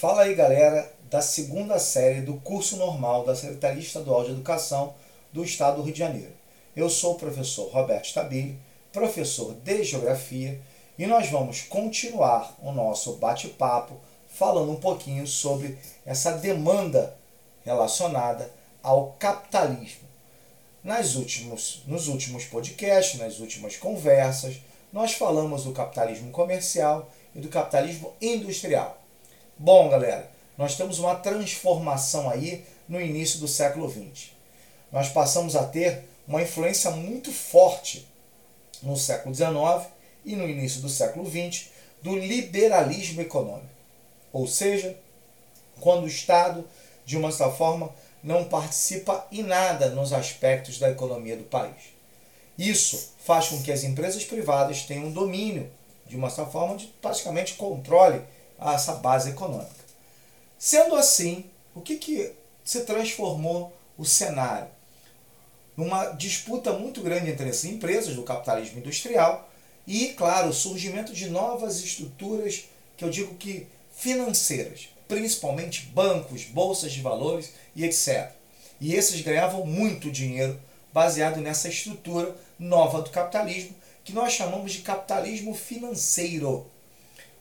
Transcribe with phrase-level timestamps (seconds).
[0.00, 4.94] Fala aí, galera, da segunda série do curso normal da Secretaria Estadual de Educação
[5.30, 6.32] do Estado do Rio de Janeiro.
[6.74, 8.58] Eu sou o professor Roberto Stabile,
[8.94, 10.58] professor de Geografia,
[10.98, 13.92] e nós vamos continuar o nosso bate-papo
[14.26, 15.76] falando um pouquinho sobre
[16.06, 17.14] essa demanda
[17.62, 18.50] relacionada
[18.82, 20.08] ao capitalismo.
[20.82, 27.50] Nas últimos, nos últimos podcasts, nas últimas conversas, nós falamos do capitalismo comercial e do
[27.50, 28.99] capitalismo industrial.
[29.62, 34.30] Bom, galera, nós temos uma transformação aí no início do século XX.
[34.90, 38.08] Nós passamos a ter uma influência muito forte
[38.82, 39.86] no século XIX
[40.24, 41.66] e no início do século XX
[42.00, 43.68] do liberalismo econômico.
[44.32, 44.96] Ou seja,
[45.78, 46.66] quando o Estado,
[47.04, 47.90] de uma certa forma,
[48.24, 51.92] não participa em nada nos aspectos da economia do país.
[52.56, 55.70] Isso faz com que as empresas privadas tenham um domínio,
[56.06, 58.22] de uma certa forma, de praticamente controle
[58.60, 59.80] essa base econômica.
[60.58, 62.32] Sendo assim, o que, que
[62.64, 64.68] se transformou o cenário?
[65.76, 69.48] Numa disputa muito grande entre as empresas do capitalismo industrial
[69.86, 72.64] e, claro, o surgimento de novas estruturas
[72.96, 78.30] que eu digo que financeiras, principalmente bancos, bolsas de valores e etc.
[78.80, 80.60] E esses ganhavam muito dinheiro
[80.92, 83.74] baseado nessa estrutura nova do capitalismo,
[84.04, 86.66] que nós chamamos de capitalismo financeiro.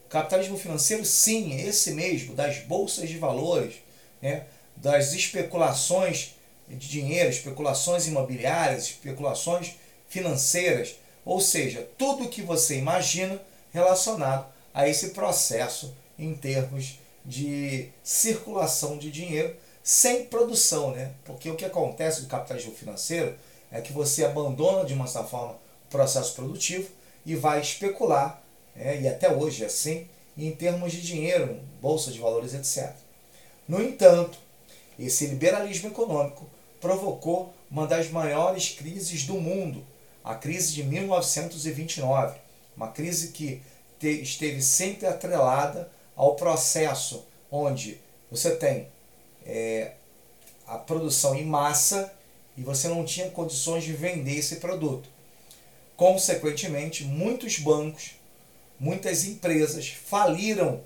[0.09, 3.75] Capitalismo financeiro, sim, é esse mesmo, das bolsas de valores,
[4.21, 6.35] né, das especulações
[6.67, 9.75] de dinheiro, especulações imobiliárias, especulações
[10.07, 13.39] financeiras, ou seja, tudo o que você imagina
[13.71, 21.11] relacionado a esse processo em termos de circulação de dinheiro sem produção, né?
[21.25, 23.35] Porque o que acontece no capitalismo financeiro
[23.71, 26.89] é que você abandona de uma certa forma o processo produtivo
[27.25, 28.41] e vai especular,
[28.75, 29.01] né?
[29.01, 32.93] e até hoje é assim, em termos de dinheiro, bolsa de valores, etc.
[33.67, 34.37] No entanto,
[34.97, 39.83] esse liberalismo econômico provocou uma das maiores crises do mundo,
[40.23, 42.37] a crise de 1929,
[42.75, 43.61] uma crise que
[44.01, 47.99] esteve sempre atrelada ao processo onde
[48.31, 48.87] você tem
[49.45, 49.93] é,
[50.67, 52.13] a produção em massa
[52.57, 55.09] e você não tinha condições de vender esse produto.
[55.95, 58.15] Consequentemente, muitos bancos,
[58.79, 60.81] muitas empresas faliram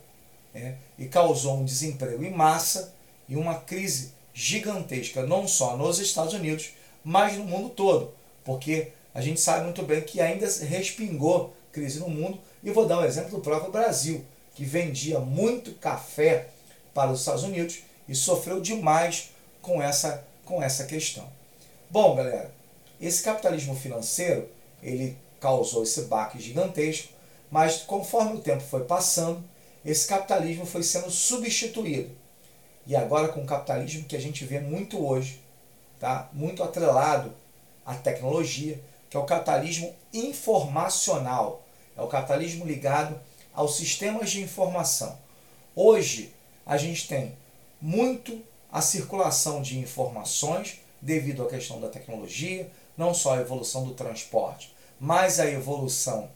[0.53, 2.93] né, e causou um desemprego em massa
[3.27, 6.71] e uma crise gigantesca, não só nos Estados Unidos,
[7.03, 8.11] mas no mundo todo,
[8.43, 12.39] porque a gente sabe muito bem que ainda respingou crise no mundo.
[12.63, 14.23] E vou dar um exemplo do próprio Brasil,
[14.55, 16.47] que vendia muito café
[16.93, 19.31] para os Estados Unidos e sofreu demais
[19.61, 21.27] com essa, com essa questão.
[21.89, 22.51] Bom, galera,
[23.01, 24.47] esse capitalismo financeiro
[24.81, 27.12] ele causou esse baque gigantesco,
[27.53, 29.43] mas conforme o tempo foi passando,
[29.85, 32.09] esse capitalismo foi sendo substituído.
[32.87, 35.39] E agora com o capitalismo que a gente vê muito hoje,
[35.99, 36.27] tá?
[36.33, 37.31] muito atrelado
[37.85, 41.63] à tecnologia, que é o capitalismo informacional,
[41.95, 43.19] é o capitalismo ligado
[43.53, 45.15] aos sistemas de informação.
[45.75, 46.33] Hoje
[46.65, 47.37] a gente tem
[47.79, 53.93] muito a circulação de informações devido à questão da tecnologia, não só a evolução do
[53.93, 56.31] transporte, mas a evolução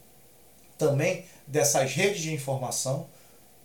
[0.78, 3.06] também dessas redes de informação,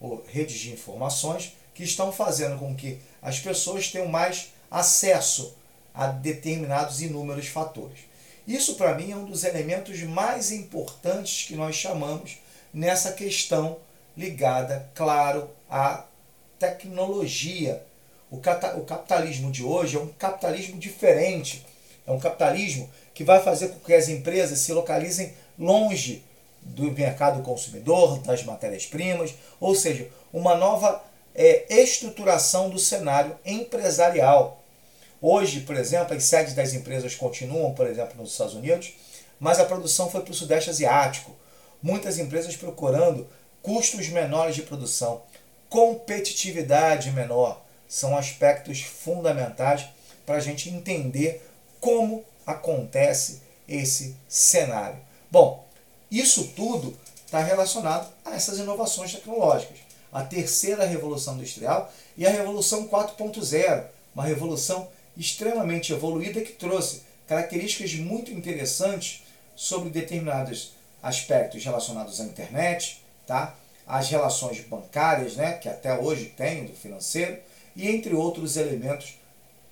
[0.01, 5.56] ou redes de informações, que estão fazendo com que as pessoas tenham mais acesso
[5.94, 8.00] a determinados inúmeros fatores.
[8.47, 12.38] Isso, para mim, é um dos elementos mais importantes que nós chamamos
[12.74, 13.78] nessa questão
[14.18, 16.06] ligada, claro, à
[16.59, 17.81] tecnologia.
[18.30, 21.66] O, capitalismo de hoje é um capitalismo diferente.
[22.06, 26.24] É um capitalismo que vai fazer com que as empresas se localizem longe
[26.66, 31.03] do mercado consumidor, das matérias-primas, ou seja, uma nova
[31.35, 34.62] é, estruturação do cenário empresarial.
[35.22, 38.94] Hoje, por exemplo, as sedes das empresas continuam, por exemplo, nos Estados Unidos,
[39.40, 41.31] mas a produção foi para o Sudeste Asiático.
[41.81, 43.28] Muitas empresas procurando
[43.62, 45.22] custos menores de produção,
[45.69, 49.86] competitividade menor, são aspectos fundamentais
[50.25, 51.48] para a gente entender
[51.80, 54.98] como acontece esse cenário.
[55.31, 55.65] Bom,
[56.19, 56.95] isso tudo
[57.25, 59.80] está relacionado a essas inovações tecnológicas.
[60.12, 64.88] A terceira revolução industrial e a revolução 4.0, uma revolução
[65.18, 69.24] extremamente evoluída que trouxe características muito interessantes
[69.56, 73.56] sobre determinados aspectos relacionados à internet, tá?
[73.88, 75.54] as relações bancárias, né?
[75.54, 77.39] que até hoje tem do financeiro,
[77.75, 79.15] e entre outros elementos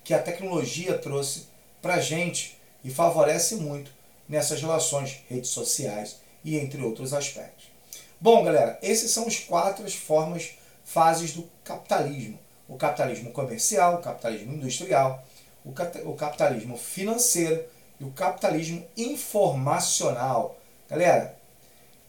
[0.02, 1.46] que a tecnologia trouxe
[1.80, 3.92] para a gente e favorece muito
[4.28, 7.66] nessas relações, redes sociais e entre outros aspectos.
[8.20, 10.50] Bom, galera, esses são as quatro formas
[10.84, 15.24] fases do capitalismo: o capitalismo comercial, o capitalismo industrial,
[15.64, 15.70] o,
[16.10, 17.64] o capitalismo financeiro
[18.00, 20.56] e o capitalismo informacional.
[20.88, 21.36] Galera,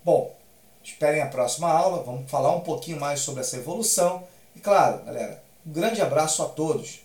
[0.04, 0.36] bom,
[0.84, 4.24] esperem a próxima aula, vamos falar um pouquinho mais sobre essa evolução.
[4.56, 7.03] E claro, galera, um grande abraço a todos.